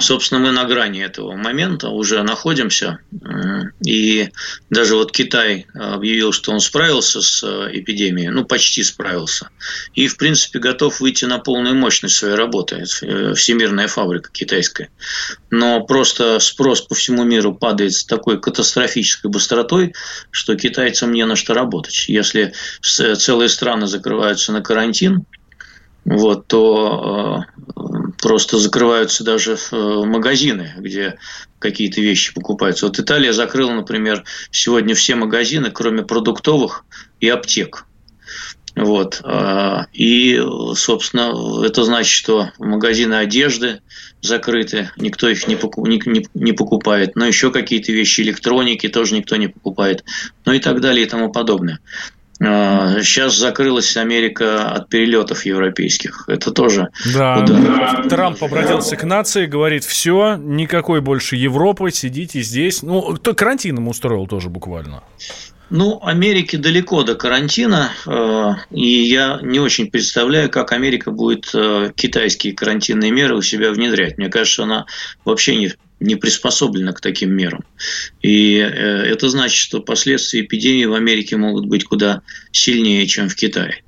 [0.00, 2.98] Собственно, мы на грани этого момента уже находимся.
[3.84, 4.30] И
[4.70, 9.50] даже вот Китай объявил, что он справился с э, эпидемией, ну, почти справился.
[9.94, 12.84] И, в принципе, готов выйти на полную мощность своей работы.
[13.02, 14.90] Э, всемирная фабрика китайская.
[15.50, 19.94] Но просто спрос по всему миру падает с такой катастрофической быстротой,
[20.30, 22.06] что китайцам не на что работать.
[22.08, 25.24] Если целые страны закрываются на карантин,
[26.04, 27.44] вот, то
[27.76, 27.80] э,
[28.20, 31.18] просто закрываются даже э, магазины, где
[31.58, 32.86] какие-то вещи покупаются.
[32.86, 36.84] Вот Италия закрыла, например, сегодня все магазины, кроме продуктовых
[37.20, 37.86] и аптек.
[38.76, 39.20] Вот.
[39.24, 40.40] А, и,
[40.74, 43.80] собственно, это значит, что магазины одежды
[44.22, 50.04] закрыты, никто их не, покупает, но еще какие-то вещи электроники тоже никто не покупает,
[50.44, 51.80] ну и так далее и тому подобное.
[52.40, 56.24] Сейчас а, закрылась Америка от перелетов европейских.
[56.26, 57.42] Это тоже да.
[57.42, 58.08] удар.
[58.08, 62.82] Трамп обратился к нации, говорит, все, никакой больше Европы, сидите здесь.
[62.82, 65.02] Ну, кто карантином устроил тоже буквально.
[65.68, 71.92] Ну, Америке далеко до карантина, э, и я не очень представляю, как Америка будет э,
[71.94, 74.18] китайские карантинные меры у себя внедрять.
[74.18, 74.86] Мне кажется, она
[75.24, 77.64] вообще не не приспособлена к таким мерам.
[78.22, 83.34] И э, это значит, что последствия эпидемии в Америке могут быть куда сильнее, чем в
[83.34, 83.82] Китае.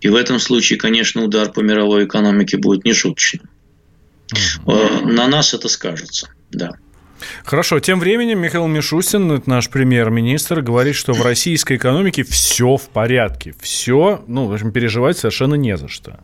[0.00, 3.48] И в этом случае, конечно, удар по мировой экономике будет нешуточным.
[4.66, 6.72] Э, на нас это скажется, да.
[7.44, 13.54] Хорошо, тем временем Михаил Мишустин, наш премьер-министр, говорит, что в российской экономике все в порядке.
[13.60, 16.20] Все, ну, в общем, переживать совершенно не за что.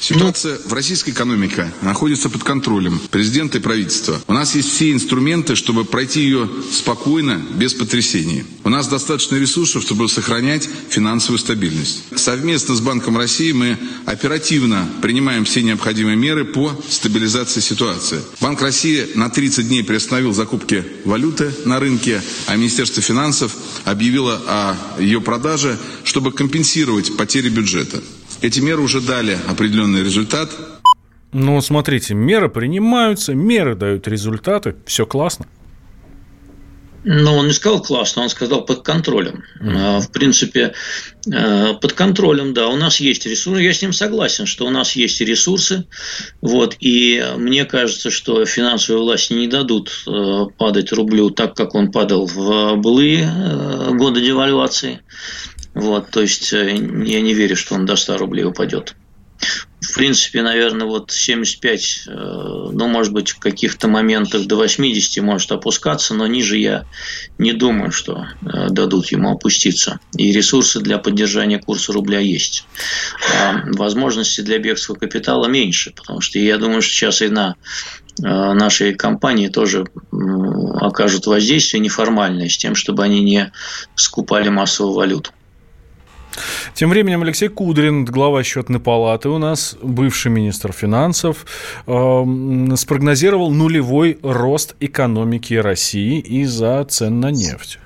[0.00, 4.20] Ситуация в российской экономике находится под контролем президента и правительства.
[4.26, 8.44] У нас есть все инструменты, чтобы пройти ее спокойно, без потрясений.
[8.64, 12.02] У нас достаточно ресурсов, чтобы сохранять финансовую стабильность.
[12.16, 18.20] Совместно с Банком России мы оперативно принимаем все необходимые меры по стабилизации ситуации.
[18.40, 24.76] Банк России на 30 дней приостановил закупки валюты на рынке, а Министерство финансов объявило о
[25.00, 28.02] ее продаже, чтобы компенсировать потери бюджета.
[28.44, 30.50] Эти меры уже дали определенный результат.
[31.32, 35.46] Ну, смотрите, меры принимаются, меры дают результаты, все классно.
[37.04, 39.44] Ну, он не сказал классно, он сказал под контролем.
[39.62, 40.00] Mm-hmm.
[40.00, 40.74] В принципе,
[41.26, 43.62] э, под контролем, да, у нас есть ресурсы.
[43.62, 45.86] Я с ним согласен, что у нас есть ресурсы.
[46.42, 51.90] Вот, и мне кажется, что финансовые власти не дадут э, падать рублю так, как он
[51.90, 53.26] падал в былые
[53.92, 55.00] годы девальвации.
[55.74, 58.94] Вот, то есть э, я не верю, что он до 100 рублей упадет.
[59.80, 65.50] В принципе, наверное, вот 75, э, ну, может быть, в каких-то моментах до 80 может
[65.50, 66.86] опускаться, но ниже я
[67.38, 69.98] не думаю, что э, дадут ему опуститься.
[70.16, 72.66] И ресурсы для поддержания курса рубля есть.
[73.36, 77.56] А возможности для бегства капитала меньше, потому что я думаю, что сейчас и на
[78.16, 79.86] нашей компании тоже
[80.80, 83.50] окажут воздействие неформальное с тем, чтобы они не
[83.96, 85.32] скупали массовую валюту.
[86.74, 91.46] Тем временем Алексей Кудрин, глава счетной палаты у нас, бывший министр финансов,
[91.86, 97.78] э, спрогнозировал нулевой рост экономики России из-за цен на нефть.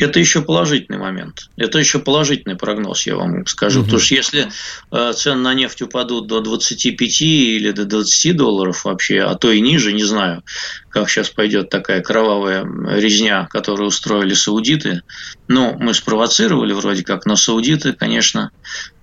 [0.00, 1.50] Это еще положительный момент.
[1.56, 3.80] Это еще положительный прогноз, я вам скажу.
[3.80, 3.84] Угу.
[3.84, 4.48] Потому что если
[4.90, 9.60] э, цены на нефть упадут до 25 или до 20 долларов вообще, а то и
[9.60, 10.42] ниже, не знаю,
[10.88, 15.02] как сейчас пойдет такая кровавая резня, которую устроили саудиты.
[15.46, 18.50] Но мы спровоцировали вроде как, но саудиты, конечно,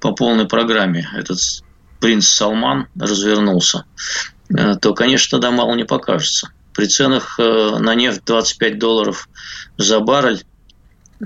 [0.02, 1.10] по полной программе.
[1.16, 1.40] Этот
[2.02, 3.86] принц Салман развернулся.
[4.50, 6.52] Э, то, конечно, тогда мало не покажется.
[6.74, 9.30] При ценах э, на нефть 25 долларов
[9.78, 10.44] за баррель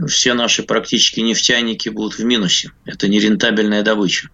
[0.07, 2.71] все наши практически нефтяники будут в минусе.
[2.85, 4.29] Это нерентабельная добыча.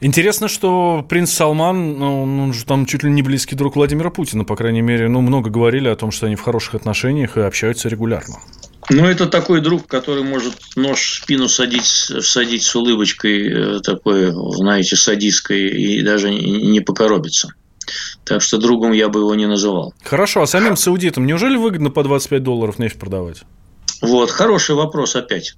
[0.00, 4.44] Интересно, что принц Салман, ну, он же там чуть ли не близкий друг Владимира Путина,
[4.44, 7.88] по крайней мере, ну, много говорили о том, что они в хороших отношениях и общаются
[7.88, 8.36] регулярно.
[8.90, 14.30] Ну, это такой друг, который может нож в спину садить, всадить с улыбочкой, э, такой,
[14.56, 17.54] знаете, садистской, и даже не покоробится.
[18.24, 19.94] Так что другом я бы его не называл.
[20.02, 23.42] Хорошо, а самим саудитам неужели выгодно по 25 долларов нефть продавать?
[24.04, 25.54] Вот, хороший вопрос опять.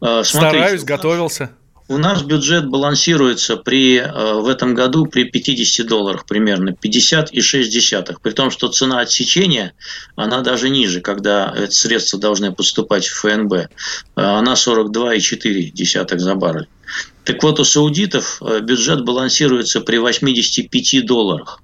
[0.00, 1.50] А, смотрите, Стараюсь, готовился.
[1.88, 8.20] У нас бюджет балансируется при, э, в этом году при 50 долларах примерно, 50,6.
[8.20, 9.72] При том, что цена отсечения,
[10.16, 13.52] она даже ниже, когда эти средства должны поступать в ФНБ.
[13.52, 13.68] Э,
[14.16, 16.68] она 42,4 за баррель.
[17.24, 21.62] Так вот, у саудитов э, бюджет балансируется при 85 долларах.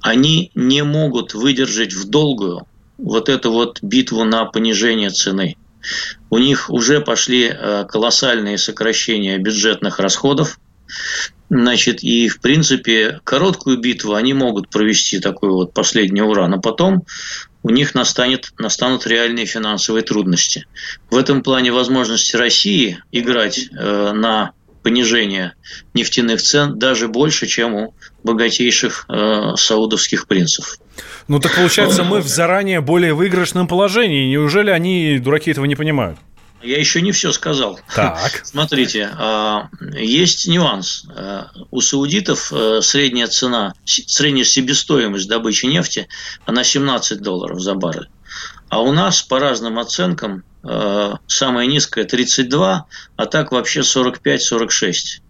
[0.00, 2.66] Они не могут выдержать в долгую
[2.98, 5.56] вот эту вот битву на понижение цены.
[6.30, 10.58] У них уже пошли э, колоссальные сокращения бюджетных расходов.
[11.50, 17.04] Значит, и, в принципе, короткую битву они могут провести такой вот последний ура, но потом
[17.62, 20.66] у них настанет, настанут реальные финансовые трудности.
[21.10, 24.52] В этом плане возможности России играть э, на
[24.82, 25.54] понижение
[25.94, 30.78] нефтяных цен даже больше, чем у богатейших э, саудовских принцев.
[31.28, 34.30] Ну так получается, мы в заранее более выигрышном положении.
[34.30, 36.18] Неужели они, дураки, этого не понимают?
[36.62, 37.78] Я еще не все сказал.
[37.94, 38.40] Так.
[38.44, 41.04] Смотрите, а, есть нюанс.
[41.14, 46.08] А, у саудитов э, средняя цена, средняя себестоимость добычи нефти,
[46.46, 48.08] она 17 долларов за баррель.
[48.70, 50.42] А у нас, по разным оценкам,
[51.28, 55.20] самая низкая 32, а так вообще 45-46.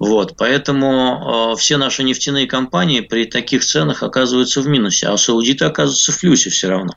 [0.00, 5.66] Вот, поэтому э, все наши нефтяные компании при таких ценах оказываются в минусе, а саудиты
[5.66, 6.94] оказываются в плюсе все равно.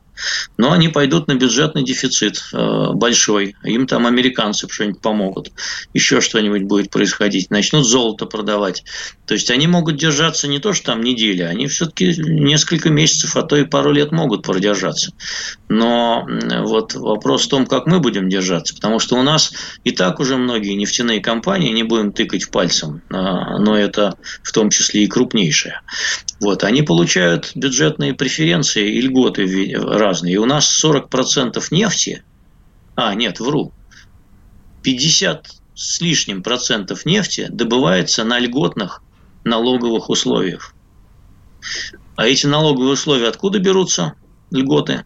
[0.58, 5.52] Но они пойдут на бюджетный дефицит э, большой, им там американцы что-нибудь помогут,
[5.94, 8.84] еще что-нибудь будет происходить, начнут золото продавать.
[9.26, 13.44] То есть они могут держаться не то, что там недели, они все-таки несколько месяцев, а
[13.44, 15.14] то и пару лет могут продержаться.
[15.70, 16.28] Но
[16.62, 20.38] вот вопрос в том, как мы будем держаться, потому что у нас и так уже
[20.38, 25.82] многие нефтяные компании, не будем тыкать пальцем, а, но это в том числе и крупнейшие.
[26.44, 30.34] Вот, они получают бюджетные преференции и льготы разные.
[30.34, 32.22] И у нас 40% нефти,
[32.98, 33.72] а, нет, вру,
[34.82, 39.02] 50 с лишним процентов нефти добывается на льготных
[39.46, 40.76] налоговых условиях.
[42.18, 44.16] А эти налоговые условия откуда берутся,
[44.52, 45.06] льготы?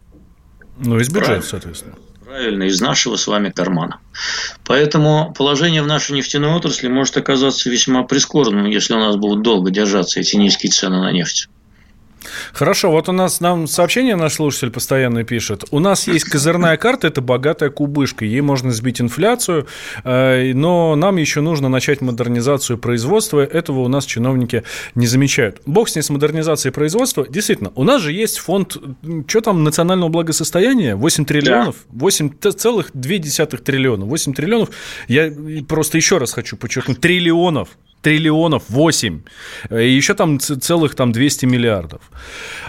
[0.80, 1.48] Ну, из бюджета, Правильно.
[1.48, 1.96] соответственно.
[2.28, 4.02] Правильно, из нашего с вами кармана.
[4.66, 9.72] Поэтому положение в нашей нефтяной отрасли может оказаться весьма прискорбным, если у нас будут долго
[9.72, 11.48] держаться эти низкие цены на нефть.
[12.54, 15.66] Хорошо, вот у нас нам сообщение наш слушатель постоянно пишет.
[15.72, 18.26] У нас есть козырная карта, это богатая кубышка.
[18.26, 19.68] Ей можно сбить инфляцию,
[20.04, 23.42] э, но нам еще нужно начать модернизацию производства.
[23.42, 24.64] Этого у нас чиновники
[24.96, 25.62] не замечают.
[25.66, 27.26] Бог с ней с модернизацией производства.
[27.28, 28.78] Действительно, у нас же есть фонд,
[29.28, 30.96] что там, национального благосостояния?
[30.96, 31.76] 8 триллионов?
[31.90, 32.06] Да.
[32.08, 34.06] 8,2 триллиона.
[34.06, 34.70] 8 триллионов.
[35.08, 35.32] Я
[35.68, 37.00] просто еще раз хочу подчеркнуть.
[37.00, 37.70] Триллионов
[38.08, 39.22] триллионов, 8.
[39.72, 42.00] И еще там целых там 200 миллиардов.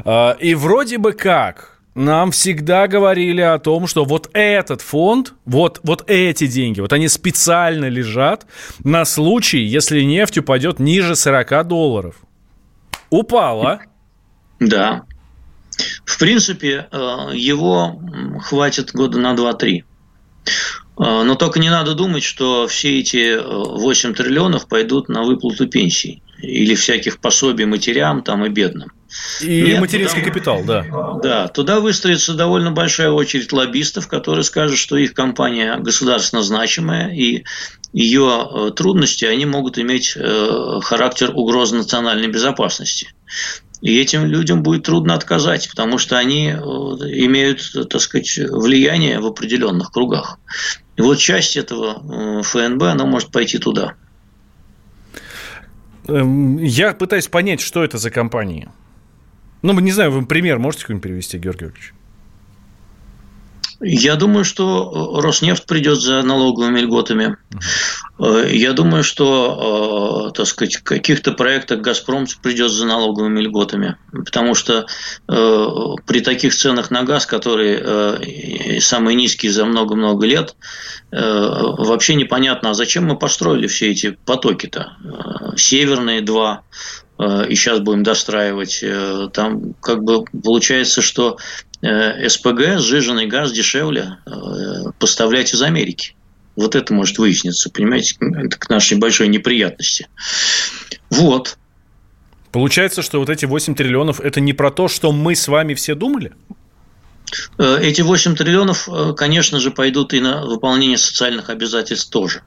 [0.05, 5.79] А, и вроде бы как нам всегда говорили о том, что вот этот фонд, вот,
[5.85, 8.47] вот эти деньги, вот они специально лежат
[8.83, 12.17] на случай, если нефть упадет ниже 40 долларов.
[13.09, 13.83] Упала.
[14.59, 15.05] Да.
[16.05, 16.97] В принципе, э,
[17.33, 18.01] его
[18.43, 19.85] хватит года на 2-3.
[20.99, 25.69] А, но только не надо думать, что все эти 8 э, триллионов пойдут на выплату
[25.69, 28.93] пенсий или всяких пособий матерям там и бедным.
[29.41, 30.85] И Нет, материнский туда, капитал, да.
[31.23, 37.45] Да, туда выстроится довольно большая очередь лоббистов, которые скажут, что их компания государственно значимая, и
[37.93, 43.09] ее э, трудности, они могут иметь э, характер угрозы национальной безопасности.
[43.81, 49.93] И этим людям будет трудно отказать, потому что они имеют, так сказать, влияние в определенных
[49.93, 50.39] кругах.
[50.99, 52.03] И вот часть этого
[52.41, 53.95] э, ФНБ, она может пойти туда.
[56.09, 58.69] Эм, я пытаюсь понять, что это за компании.
[59.63, 61.93] Ну, не знаю, вы пример можете какой-нибудь привести, Георгий Георгиевич?
[63.81, 67.37] Я думаю, что э, Роснефть придет за налоговыми льготами.
[68.19, 73.97] Э, я думаю, что, э, так сказать, в каких-то проектах Газпром придет за налоговыми льготами,
[74.13, 74.87] потому что
[75.27, 80.57] при таких ценах на газ, которые самые низкие за много-много лет,
[81.11, 84.97] вообще непонятно, а зачем мы построили все эти потоки-то?
[85.57, 86.63] Северные два,
[87.21, 88.83] и сейчас будем достраивать.
[89.33, 91.39] Там как бы получается, что
[91.83, 96.15] СПГ, сжиженный газ дешевле э, поставлять из Америки.
[96.57, 100.09] Вот это может выясниться, понимаете, это к нашей большой неприятности.
[101.09, 101.57] Вот.
[102.51, 105.95] Получается, что вот эти 8 триллионов– это не про то, что мы с вами все
[105.95, 106.33] думали?
[107.59, 112.43] Э, эти 8 триллионов, э, конечно же, пойдут и на выполнение социальных обязательств тоже.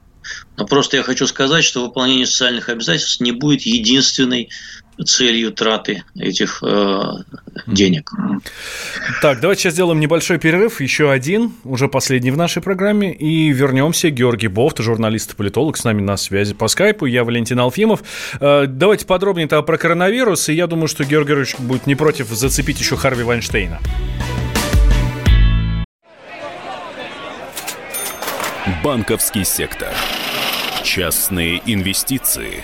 [0.57, 4.49] Но просто я хочу сказать, что выполнение социальных обязательств не будет единственной
[5.03, 7.01] целью траты этих э,
[7.65, 8.11] денег.
[9.21, 14.09] Так, давайте сейчас сделаем небольшой перерыв, еще один, уже последний в нашей программе, и вернемся.
[14.09, 17.05] Георгий Бофт, журналист и политолог, с нами на связи по скайпу.
[17.05, 18.03] Я Валентин Алфимов.
[18.39, 22.27] Э, давайте подробнее -то про коронавирус, и я думаю, что Георгий Георгиевич будет не против
[22.27, 23.79] зацепить еще Харви Вайнштейна.
[28.83, 29.89] Банковский сектор.
[30.83, 32.63] Частные инвестиции.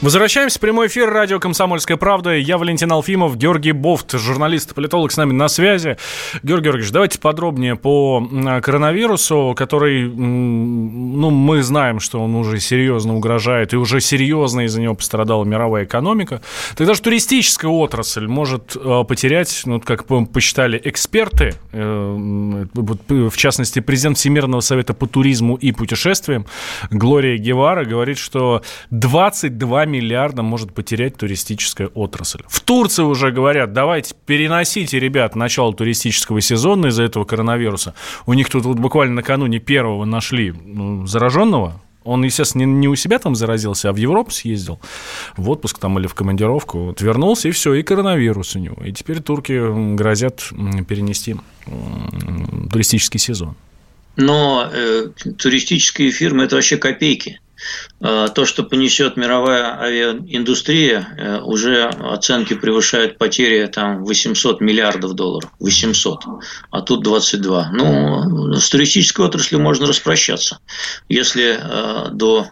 [0.00, 2.36] Возвращаемся в прямой эфир радио «Комсомольская правда».
[2.36, 5.96] Я Валентин Алфимов, Георгий Бофт, журналист и политолог с нами на связи.
[6.44, 8.24] Георгий Георгиевич, давайте подробнее по
[8.62, 14.94] коронавирусу, который, ну, мы знаем, что он уже серьезно угрожает, и уже серьезно из-за него
[14.94, 16.42] пострадала мировая экономика.
[16.76, 24.16] Тогда же туристическая отрасль может э, потерять, ну, как посчитали эксперты, э, в частности, президент
[24.16, 26.46] Всемирного совета по туризму и путешествиям
[26.88, 32.42] Глория Гевара говорит, что 22 миллиарда может потерять туристическая отрасль.
[32.46, 37.94] В Турции уже говорят, давайте переносите, ребят, начало туристического сезона из-за этого коронавируса.
[38.26, 43.18] У них тут вот буквально накануне первого нашли ну, зараженного, он, естественно, не, у себя
[43.18, 44.80] там заразился, а в Европу съездил,
[45.36, 46.78] в отпуск там или в командировку.
[46.86, 48.82] Вот вернулся, и все, и коронавирус у него.
[48.82, 50.42] И теперь турки грозят
[50.88, 51.36] перенести
[52.72, 53.56] туристический сезон.
[54.16, 57.40] Но э, туристические фирмы– это вообще копейки.
[58.00, 65.50] Э, то, что понесет мировая авиаиндустрия, э, уже оценки превышают потери там 800 миллиардов долларов.
[65.58, 66.24] 800.
[66.70, 67.70] А тут 22.
[67.72, 70.60] Ну, с туристической отраслью можно распрощаться.
[71.08, 72.48] Если э, до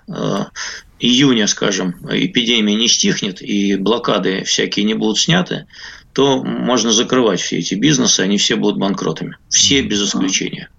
[0.98, 5.66] июня, скажем, эпидемия не стихнет и блокады всякие не будут сняты,
[6.14, 9.36] то можно закрывать все эти бизнесы, они все будут банкротами.
[9.50, 10.70] Все без исключения.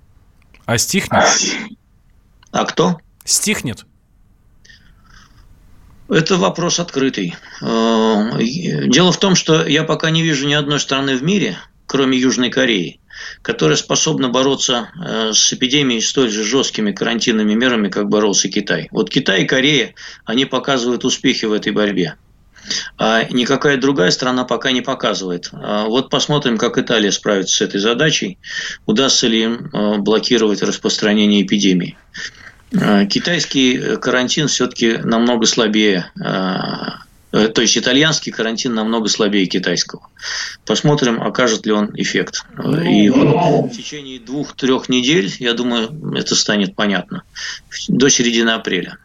[0.65, 1.24] А стихнет?
[2.51, 2.97] А кто?
[3.24, 3.86] Стихнет.
[6.10, 7.36] Это вопрос открытый.
[7.62, 8.39] Э,
[8.88, 12.49] дело в том, что я пока не вижу ни одной страны в мире, кроме Южной
[12.49, 12.99] Кореи,
[13.41, 18.88] которая способна бороться э, с эпидемией столь же жесткими карантинными мерами, как боролся Китай.
[18.91, 19.95] Вот Китай и Корея,
[20.26, 22.16] они показывают успехи в этой борьбе.
[22.97, 25.49] А никакая другая страна пока не показывает.
[25.53, 28.38] А вот посмотрим, как Италия справится с этой задачей.
[28.86, 31.97] Удастся ли им э, блокировать распространение эпидемии.
[32.72, 40.09] Э, китайский э, карантин все-таки намного слабее э, то есть итальянский карантин намного слабее китайского.
[40.65, 42.45] Посмотрим, окажет ли он эффект.
[42.84, 47.24] И вот в течение двух-трех недель, я думаю, это станет понятно.
[47.89, 48.97] До середины апреля.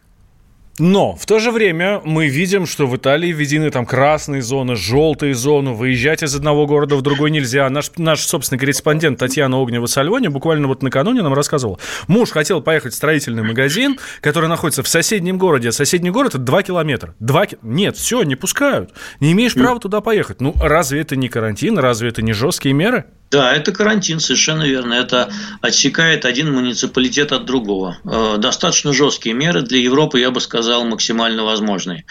[0.79, 5.35] Но в то же время мы видим, что в Италии введены там красные зоны, желтые
[5.35, 7.69] зоны, выезжать из одного города в другой нельзя.
[7.69, 11.77] Наш, наш собственный корреспондент Татьяна Огнева-Сальвони буквально вот накануне нам рассказывала.
[12.07, 15.71] Муж хотел поехать в строительный магазин, который находится в соседнем городе.
[15.71, 17.13] Соседний город– это 2 километра.
[17.19, 17.57] 2 ки...
[17.61, 18.91] Нет, все, не пускают.
[19.19, 20.41] Не имеешь права туда поехать.
[20.41, 21.77] Ну, разве это не карантин?
[21.77, 23.05] Разве это не жесткие меры?
[23.29, 24.93] Да, это карантин, совершенно верно.
[24.93, 27.97] Это отсекает один муниципалитет от другого.
[28.05, 32.05] Э, достаточно жесткие меры для Европы, я бы сказал, максимально возможные.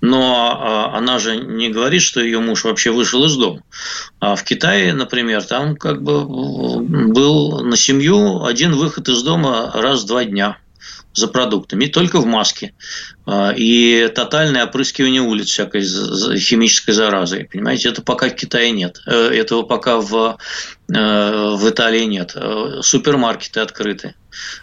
[0.00, 3.62] Но э, она же не говорит, что ее муж вообще вышел из дома.
[4.20, 10.02] А в Китае, например, там как бы был на семью один выход из дома раз
[10.02, 10.58] в два дня
[11.16, 12.74] за продуктами, только в маске.
[13.24, 15.82] А, и тотальное опрыскивание улиц всякой
[16.38, 17.48] химической заразой.
[17.50, 19.00] Понимаете, это пока в Китае нет.
[19.06, 20.36] Э, этого пока в,
[20.88, 22.32] э, в Италии нет.
[22.34, 24.14] Э, супермаркеты открыты.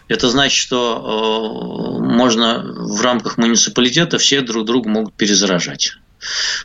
[0.06, 5.94] Это значит, что можно в рамках муниципалитета все друг друга могут перезаражать.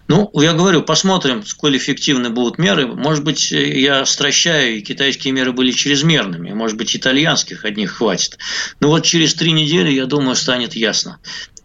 [0.07, 2.87] Ну, я говорю, посмотрим, сколь эффективны будут меры.
[2.87, 6.53] Может быть, я стращаю, и китайские меры были чрезмерными.
[6.53, 8.37] Может быть, итальянских одних хватит.
[8.79, 11.19] Но вот через три недели, я думаю, станет ясно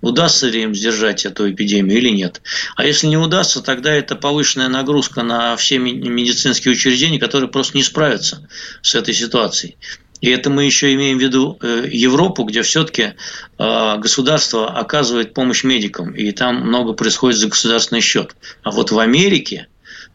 [0.05, 2.43] удастся ли им сдержать эту эпидемию или нет.
[2.77, 7.83] А если не удастся, тогда это повышенная нагрузка на все медицинские учреждения, которые просто не
[7.83, 8.47] справятся
[8.83, 9.77] с этой ситуацией.
[10.25, 13.13] И это мы еще имеем в виду э, Европу, где все-таки
[13.59, 18.35] э, государство оказывает помощь медикам, и там много происходит за государственный счет.
[18.63, 19.67] А вот в Америке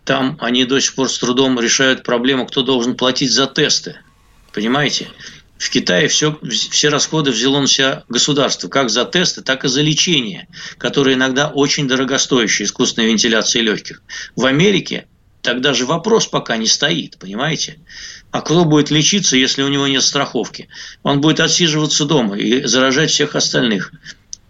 [0.05, 3.97] там они до сих пор с трудом решают проблему, кто должен платить за тесты.
[4.51, 5.09] Понимаете?
[5.59, 9.83] В Китае все, все расходы взяло на себя государство, как за тесты, так и за
[9.83, 10.47] лечение,
[10.79, 14.01] которое иногда очень дорогостоящее, искусственная вентиляция легких.
[14.35, 15.05] В Америке
[15.41, 17.79] тогда же вопрос пока не стоит, понимаете?
[18.31, 20.69] А кто будет лечиться, если у него нет страховки?
[21.03, 23.91] Он будет отсиживаться дома и заражать всех остальных.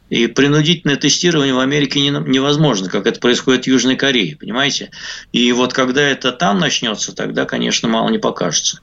[0.10, 4.90] И принудительное тестирование в Америке невозможно, как это происходит в Южной Корее, понимаете?
[5.32, 8.82] И вот когда это там начнется, тогда, конечно, мало не покажется.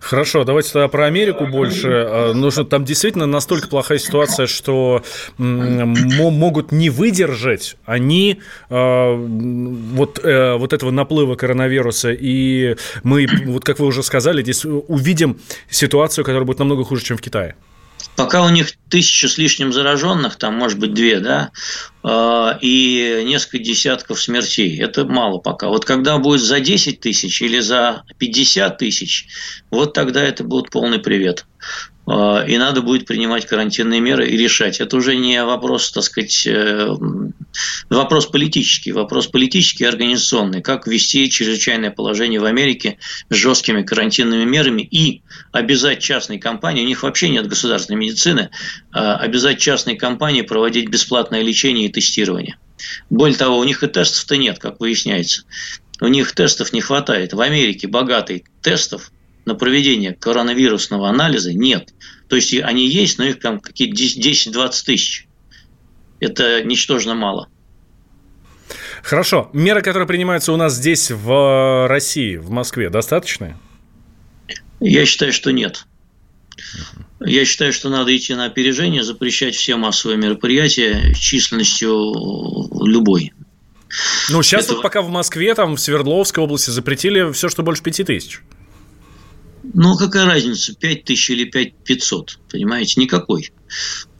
[0.00, 1.88] Хорошо, давайте тогда про Америку больше.
[1.88, 5.02] А, ну, что там действительно настолько плохая ситуация, что
[5.36, 8.40] могут не выдержать они
[8.70, 12.12] а, вот, э, вот этого наплыва коронавируса.
[12.12, 15.38] И мы, вот как вы уже сказали, здесь увидим
[15.68, 17.54] ситуацию, которая будет намного хуже, чем в Китае.
[18.16, 21.50] Пока у них тысяча с лишним зараженных, там может быть две, да,
[22.02, 24.80] а, и несколько десятков смертей.
[24.80, 25.68] Это мало пока.
[25.68, 29.26] Вот когда будет за 10 тысяч или за 50 тысяч,
[29.70, 31.46] вот тогда это будет полный привет.
[32.12, 34.80] А, и надо будет принимать карантинные меры и решать.
[34.80, 36.88] Это уже не вопрос, так сказать, э,
[37.88, 40.60] вопрос политический, вопрос политический и организационный.
[40.60, 42.98] Как ввести чрезвычайное положение в Америке
[43.28, 48.50] с жесткими карантинными мерами и обязать частные компании, у них вообще нет государственной медицины,
[48.90, 52.56] а обязать частные компании проводить бесплатное лечение и тестирование.
[53.08, 55.44] Более того, у них и тестов-то нет, как выясняется.
[56.00, 57.34] У них тестов не хватает.
[57.34, 59.12] В Америке богатой тестов
[59.44, 61.94] на проведение коронавирусного анализа нет.
[62.28, 65.26] То есть они есть, но их там какие-то 10-20 тысяч.
[66.20, 67.48] Это ничтожно мало.
[69.02, 69.50] Хорошо.
[69.52, 73.56] Меры, которые принимаются у нас здесь, в России, в Москве, достаточные?
[74.78, 75.86] Я считаю, что нет.
[77.20, 81.90] Я считаю, что надо идти на опережение, запрещать все массовые мероприятия численностью
[82.86, 83.32] любой.
[84.30, 84.74] Ну, сейчас Это...
[84.74, 88.40] вот пока в Москве, там, в Свердловской области запретили все, что больше пяти тысяч.
[89.62, 93.52] Ну, какая разница, 5 тысяч или 5 500, понимаете, никакой.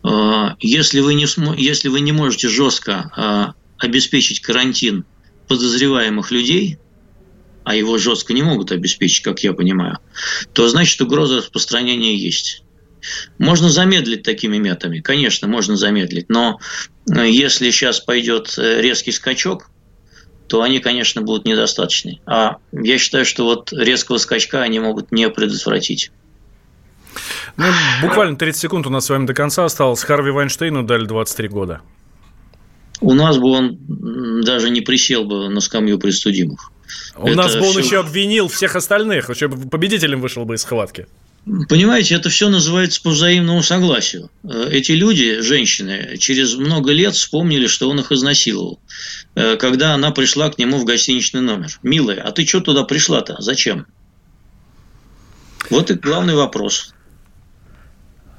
[0.02, 1.26] А, если вы не,
[1.58, 5.04] если вы не можете жестко а, обеспечить карантин
[5.48, 6.78] подозреваемых людей,
[7.64, 9.98] а его жестко не могут обеспечить, как я понимаю,
[10.52, 12.62] то значит угроза распространения есть.
[13.38, 16.60] Можно замедлить такими методами, конечно, можно замедлить, но
[17.10, 19.70] э, если сейчас пойдет э, резкий скачок,
[20.50, 22.18] то они, конечно, будут недостаточны.
[22.26, 26.10] А я считаю, что вот резкого скачка они могут не предотвратить.
[27.56, 27.66] Ну,
[28.02, 30.02] буквально 30 секунд у нас с вами до конца осталось.
[30.02, 31.82] Харви Вайнштейну дали 23 года.
[33.00, 33.78] У нас бы он
[34.42, 36.72] даже не присел бы на скамью престудимых.
[37.16, 37.80] У Это нас бы он все...
[37.80, 41.06] еще обвинил всех остальных, еще победителем вышел бы из схватки.
[41.46, 44.30] Понимаете, это все называется по взаимному согласию.
[44.44, 48.78] Э, эти люди, женщины, через много лет вспомнили, что он их изнасиловал.
[49.34, 51.78] Э, когда она пришла к нему в гостиничный номер.
[51.82, 53.36] Милая, а ты что туда пришла-то?
[53.40, 53.86] Зачем?
[55.70, 56.92] Вот и главный вопрос.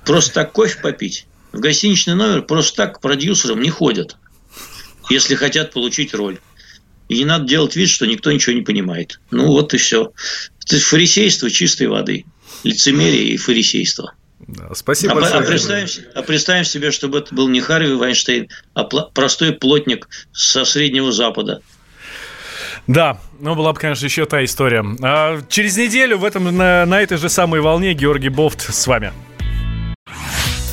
[0.05, 1.25] Просто так кофе попить?
[1.51, 4.15] В гостиничный номер просто так к продюсерам не ходят,
[5.09, 6.39] если хотят получить роль.
[7.09, 9.19] И не надо делать вид, что никто ничего не понимает.
[9.31, 10.13] Ну вот и все.
[10.65, 12.25] Это фарисейство чистой воды
[12.63, 14.13] лицемерие и фарисейство.
[14.47, 15.41] Да, спасибо а, большое.
[15.41, 20.65] А представим, а представим себе, чтобы это был не Харви Вайнштейн, а простой плотник со
[20.65, 21.61] Среднего Запада.
[22.87, 24.83] Да, ну была бы, конечно, еще та история.
[25.01, 29.13] А через неделю в этом, на, на этой же самой волне Георгий Бофт с вами.